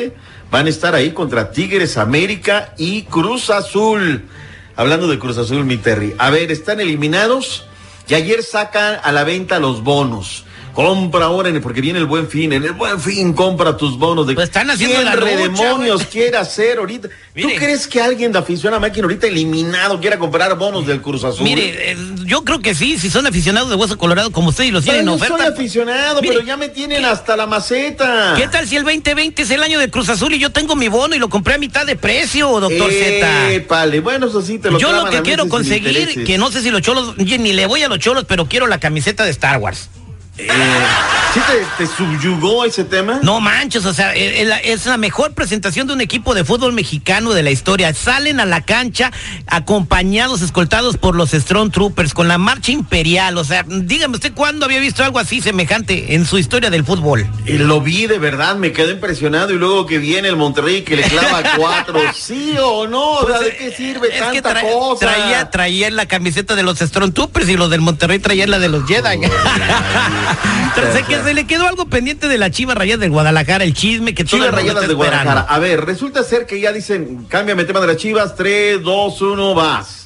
van 0.51 0.67
a 0.67 0.69
estar 0.69 0.95
ahí 0.95 1.11
contra 1.11 1.51
Tigres, 1.51 1.97
América 1.97 2.73
y 2.77 3.01
Cruz 3.03 3.49
Azul. 3.49 4.23
Hablando 4.77 5.09
de 5.09 5.19
Cruz 5.19 5.37
Azul, 5.37 5.65
mi 5.65 5.75
Terry. 5.75 6.15
A 6.17 6.29
ver, 6.29 6.49
están 6.51 6.79
eliminados 6.79 7.65
y 8.09 8.15
ayer 8.15 8.43
sacan 8.43 8.99
a 9.03 9.11
la 9.11 9.23
venta 9.23 9.59
los 9.59 9.83
bonos. 9.83 10.43
Compra 10.79 11.25
ahora, 11.25 11.49
en 11.49 11.61
porque 11.61 11.81
viene 11.81 11.99
el 11.99 12.05
buen 12.05 12.29
fin. 12.29 12.53
En 12.53 12.63
el 12.63 12.71
buen 12.71 13.01
fin, 13.01 13.33
compra 13.33 13.75
tus 13.75 13.99
bonos. 13.99 14.25
De 14.25 14.33
Pues 14.33 14.47
están 14.47 14.69
haciendo 14.69 14.95
¿Quién 14.95 15.05
la 15.07 15.15
lucha, 15.15 15.35
demonios 15.35 16.05
quiere 16.05 16.37
hacer 16.37 16.77
ahorita? 16.77 17.09
Mire. 17.35 17.49
¿Tú 17.49 17.55
crees 17.59 17.85
que 17.85 18.01
alguien 18.01 18.31
de 18.31 18.39
afición 18.39 18.73
a 18.73 18.79
máquina 18.79 19.03
ahorita 19.03 19.27
eliminado 19.27 19.99
quiera 19.99 20.17
comprar 20.17 20.57
bonos 20.57 20.87
del 20.87 21.01
Cruz 21.01 21.25
Azul? 21.25 21.43
Mire, 21.43 21.91
eh, 21.91 21.97
yo 22.23 22.45
creo 22.45 22.61
que 22.61 22.73
sí, 22.73 22.97
si 22.97 23.09
son 23.09 23.27
aficionados 23.27 23.69
de 23.69 23.75
Hueso 23.75 23.97
Colorado 23.97 24.31
como 24.31 24.49
usted 24.49 24.63
y 24.63 24.71
los 24.71 24.85
tienen 24.85 25.01
en 25.01 25.07
yo 25.07 25.17
soy 25.17 25.27
oferta. 25.27 25.51
aficionado, 25.51 26.21
Mire, 26.21 26.33
pero 26.33 26.45
ya 26.45 26.55
me 26.55 26.69
tienen 26.69 27.03
hasta 27.03 27.35
la 27.35 27.45
maceta. 27.45 28.35
¿Qué 28.37 28.47
tal 28.47 28.65
si 28.65 28.77
el 28.77 28.85
2020 28.85 29.41
es 29.41 29.51
el 29.51 29.61
año 29.61 29.79
de 29.79 29.89
Cruz 29.89 30.07
Azul 30.07 30.33
y 30.33 30.39
yo 30.39 30.49
tengo 30.49 30.77
mi 30.77 30.87
bono 30.87 31.13
y 31.13 31.19
lo 31.19 31.27
compré 31.27 31.55
a 31.55 31.57
mitad 31.57 31.85
de 31.85 31.97
precio, 31.97 32.57
doctor 32.57 32.89
Z? 32.89 33.51
Épale, 33.51 33.99
bueno, 33.99 34.27
eso 34.27 34.41
sí 34.41 34.59
te 34.59 34.71
lo 34.71 34.79
Yo 34.79 34.93
lo 34.93 35.09
que 35.09 35.21
quiero 35.23 35.49
conseguir, 35.49 36.23
que 36.23 36.37
no 36.37 36.49
sé 36.51 36.61
si 36.61 36.71
los 36.71 36.81
cholos, 36.81 37.17
ni 37.17 37.51
le 37.51 37.65
voy 37.65 37.83
a 37.83 37.89
los 37.89 37.99
cholos, 37.99 38.23
pero 38.25 38.45
quiero 38.45 38.65
la 38.65 38.79
camiseta 38.79 39.25
de 39.25 39.31
Star 39.31 39.57
Wars. 39.57 39.89
Eh, 40.39 40.47
¿Sí 41.33 41.39
te, 41.41 41.83
te 41.85 41.91
subyugó 41.95 42.65
ese 42.65 42.83
tema? 42.83 43.19
No 43.21 43.39
manches, 43.39 43.85
o 43.85 43.93
sea, 43.93 44.15
eh, 44.15 44.41
eh, 44.41 44.45
la- 44.45 44.57
es 44.57 44.85
la 44.87 44.97
mejor 44.97 45.33
presentación 45.33 45.85
de 45.85 45.93
un 45.93 46.01
equipo 46.01 46.33
de 46.33 46.43
fútbol 46.43 46.73
mexicano 46.73 47.33
de 47.33 47.43
la 47.43 47.51
historia. 47.51 47.93
Salen 47.93 48.39
a 48.39 48.45
la 48.45 48.61
cancha 48.61 49.11
acompañados, 49.45 50.41
escoltados 50.41 50.97
por 50.97 51.15
los 51.15 51.29
Strong 51.31 51.71
Troopers, 51.71 52.13
con 52.15 52.27
la 52.27 52.37
marcha 52.39 52.71
imperial. 52.71 53.37
O 53.37 53.43
sea, 53.43 53.63
dígame 53.67 54.15
usted 54.15 54.33
cuándo 54.33 54.65
había 54.65 54.79
visto 54.79 55.03
algo 55.03 55.19
así 55.19 55.39
semejante 55.41 56.15
en 56.15 56.25
su 56.25 56.39
historia 56.39 56.71
del 56.71 56.83
fútbol. 56.83 57.27
Lo 57.45 57.79
vi 57.81 58.07
de 58.07 58.17
verdad, 58.17 58.55
me 58.55 58.71
quedé 58.71 58.93
impresionado 58.93 59.53
y 59.53 59.57
luego 59.57 59.85
que 59.85 59.99
viene 59.99 60.29
el 60.29 60.35
Monterrey 60.35 60.81
que 60.83 60.95
le 60.95 61.03
clava 61.03 61.43
cuatro, 61.57 61.99
¿sí 62.15 62.55
o 62.59 62.87
no? 62.87 63.07
O 63.11 63.27
sea, 63.27 63.39
¿de 63.39 63.55
qué 63.55 63.71
sirve 63.71 63.99
Pues, 64.09 64.13
Es 64.21 64.27
que 64.29 64.41
tanta 64.41 64.61
tra- 64.61 64.71
cosa? 64.71 65.05
traía, 65.05 65.49
traía 65.51 65.91
la 65.91 66.07
camiseta 66.07 66.55
de 66.55 66.63
los 66.63 66.79
Strong 66.79 67.13
Troopers 67.13 67.47
y 67.49 67.55
los 67.57 67.69
del 67.69 67.81
Monterrey 67.81 68.17
traían 68.17 68.49
la 68.49 68.57
de 68.57 68.69
los 68.69 68.87
Jedi. 68.87 69.19
se, 70.93 71.03
que 71.03 71.21
se 71.21 71.33
le 71.33 71.45
quedó 71.45 71.67
algo 71.67 71.85
pendiente 71.85 72.27
de 72.27 72.37
la 72.37 72.51
Chiva 72.51 72.73
Rayada 72.73 73.01
del 73.01 73.11
Guadalajara, 73.11 73.63
el 73.63 73.73
chisme 73.73 74.13
que 74.13 74.25
Chivas 74.25 74.51
Rayadas 74.51 74.87
de 74.87 74.93
Guadalajara. 74.93 75.41
A 75.41 75.59
ver, 75.59 75.85
resulta 75.85 76.23
ser 76.23 76.45
que 76.45 76.59
ya 76.59 76.71
dicen, 76.71 77.25
cámbiame 77.29 77.63
tema 77.65 77.79
de 77.79 77.87
las 77.87 77.97
Chivas, 77.97 78.35
3, 78.35 78.81
2, 78.81 79.21
1, 79.21 79.55
vas. 79.55 79.99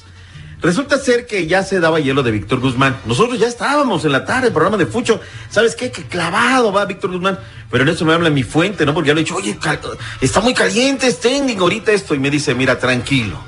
Resulta 0.64 0.96
ser 0.96 1.26
que 1.26 1.46
ya 1.46 1.62
se 1.62 1.78
daba 1.78 2.00
hielo 2.00 2.22
de 2.22 2.30
Víctor 2.30 2.58
Guzmán. 2.58 2.96
Nosotros 3.04 3.38
ya 3.38 3.46
estábamos 3.46 4.06
en 4.06 4.12
la 4.12 4.24
tarde, 4.24 4.46
el 4.46 4.52
programa 4.54 4.78
de 4.78 4.86
Fucho. 4.86 5.20
¿Sabes 5.50 5.76
qué? 5.76 5.90
Que 5.90 6.04
clavado 6.04 6.72
va 6.72 6.86
Víctor 6.86 7.10
Guzmán. 7.10 7.38
Pero 7.70 7.82
en 7.82 7.90
eso 7.90 8.06
me 8.06 8.14
habla 8.14 8.30
mi 8.30 8.44
fuente, 8.44 8.86
¿no? 8.86 8.94
Porque 8.94 9.08
ya 9.08 9.14
le 9.14 9.20
he 9.20 9.24
dicho, 9.24 9.36
oye, 9.36 9.58
está 10.22 10.40
muy 10.40 10.54
caliente, 10.54 11.10
standing 11.10 11.58
ahorita 11.58 11.92
esto. 11.92 12.14
Y 12.14 12.18
me 12.18 12.30
dice, 12.30 12.54
mira, 12.54 12.78
tranquilo. 12.78 13.38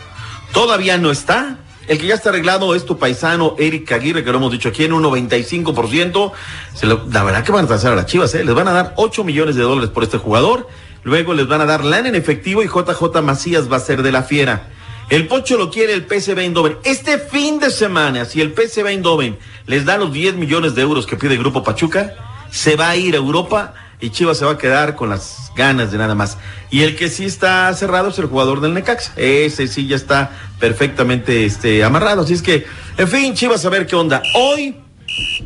Todavía 0.52 0.98
no 0.98 1.10
está. 1.10 1.56
El 1.88 1.98
que 1.98 2.06
ya 2.06 2.14
está 2.14 2.30
arreglado 2.30 2.74
es 2.74 2.84
tu 2.84 2.98
paisano 2.98 3.54
Eric 3.58 3.92
Aguirre, 3.92 4.24
que 4.24 4.32
lo 4.32 4.38
hemos 4.38 4.50
dicho 4.50 4.68
aquí 4.68 4.84
en 4.84 4.92
un 4.92 5.04
95%. 5.04 6.32
Se 6.74 6.86
la 6.86 7.22
verdad 7.22 7.44
que 7.44 7.52
van 7.52 7.64
a 7.64 7.68
transar 7.68 7.92
a 7.92 7.96
las 7.96 8.06
chivas, 8.06 8.34
¿eh? 8.34 8.44
Les 8.44 8.54
van 8.54 8.66
a 8.66 8.72
dar 8.72 8.94
8 8.96 9.22
millones 9.22 9.54
de 9.54 9.62
dólares 9.62 9.90
por 9.90 10.02
este 10.02 10.18
jugador. 10.18 10.68
Luego 11.04 11.34
les 11.34 11.46
van 11.46 11.60
a 11.60 11.66
dar 11.66 11.84
lana 11.84 12.08
en 12.08 12.16
efectivo 12.16 12.64
y 12.64 12.66
JJ 12.66 13.22
Macías 13.22 13.70
va 13.70 13.76
a 13.76 13.80
ser 13.80 14.02
de 14.02 14.10
la 14.10 14.24
fiera. 14.24 14.68
El 15.08 15.28
Pocho 15.28 15.56
lo 15.56 15.70
quiere 15.70 15.92
el 15.92 16.04
PSV 16.04 16.40
Eindhoven. 16.40 16.78
Este 16.82 17.18
fin 17.18 17.60
de 17.60 17.70
semana, 17.70 18.24
si 18.24 18.40
el 18.40 18.52
PSV 18.52 18.88
Eindhoven 18.88 19.38
les 19.66 19.84
da 19.84 19.98
los 19.98 20.12
10 20.12 20.34
millones 20.34 20.74
de 20.74 20.82
euros 20.82 21.06
que 21.06 21.14
pide 21.14 21.34
el 21.34 21.38
Grupo 21.38 21.62
Pachuca, 21.62 22.14
se 22.50 22.74
va 22.74 22.90
a 22.90 22.96
ir 22.96 23.14
a 23.14 23.18
Europa 23.18 23.74
y 24.00 24.10
Chivas 24.10 24.38
se 24.38 24.44
va 24.44 24.52
a 24.52 24.58
quedar 24.58 24.94
con 24.96 25.08
las 25.10 25.50
ganas 25.56 25.90
de 25.92 25.98
nada 25.98 26.14
más. 26.14 26.36
Y 26.70 26.82
el 26.82 26.96
que 26.96 27.08
sí 27.08 27.24
está 27.24 27.72
cerrado 27.74 28.08
es 28.10 28.18
el 28.18 28.26
jugador 28.26 28.60
del 28.60 28.74
Necaxa. 28.74 29.12
Ese 29.16 29.66
sí 29.68 29.86
ya 29.86 29.96
está 29.96 30.30
perfectamente 30.58 31.44
este, 31.46 31.82
amarrado. 31.84 32.22
Así 32.22 32.34
es 32.34 32.42
que, 32.42 32.66
en 32.98 33.08
fin, 33.08 33.34
Chivas 33.34 33.64
a 33.64 33.68
ver 33.70 33.86
qué 33.86 33.96
onda. 33.96 34.22
Hoy, 34.34 34.76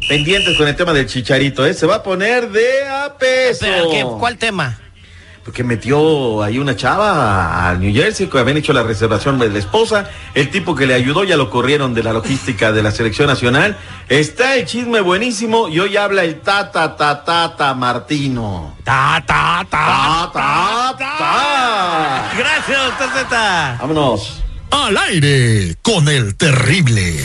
pendientes 0.08 0.56
con 0.56 0.66
el 0.66 0.74
tema 0.76 0.92
del 0.92 1.06
chicharito, 1.06 1.64
¿eh? 1.64 1.74
Se 1.74 1.86
va 1.86 1.96
a 1.96 2.02
poner 2.02 2.50
de 2.50 2.86
a 2.88 3.14
peso. 3.18 3.66
¿qué- 3.90 4.04
¿Cuál 4.18 4.36
tema? 4.36 4.78
Porque 5.44 5.64
metió 5.64 6.42
ahí 6.42 6.58
una 6.58 6.76
chava 6.76 7.70
a 7.70 7.74
New 7.74 7.92
Jersey, 7.94 8.26
que 8.26 8.38
habían 8.38 8.58
hecho 8.58 8.72
la 8.72 8.82
reservación 8.82 9.38
de 9.38 9.48
la 9.48 9.58
esposa. 9.58 10.10
El 10.34 10.50
tipo 10.50 10.74
que 10.74 10.86
le 10.86 10.94
ayudó 10.94 11.24
ya 11.24 11.36
lo 11.36 11.48
corrieron 11.50 11.94
de 11.94 12.02
la 12.02 12.12
logística 12.12 12.72
de 12.72 12.82
la 12.82 12.90
selección 12.90 13.26
nacional. 13.26 13.76
Está 14.08 14.56
el 14.56 14.66
chisme 14.66 15.00
buenísimo 15.00 15.68
y 15.68 15.80
hoy 15.80 15.96
habla 15.96 16.24
el 16.24 16.40
tata, 16.40 16.94
tata, 16.96 17.24
tata 17.24 17.74
Martino. 17.74 18.76
Ta, 18.84 19.22
ta, 19.26 19.66
ta. 19.68 20.30
Ta, 20.30 20.30
ta, 20.32 20.96
ta. 20.98 22.32
Gracias, 22.36 22.84
doctor 22.84 23.08
Z. 23.14 23.76
Vámonos. 23.80 24.42
Al 24.70 24.96
aire 24.96 25.74
con 25.82 26.08
el 26.08 26.36
terrible. 26.36 27.24